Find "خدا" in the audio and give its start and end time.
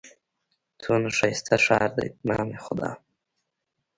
2.63-2.89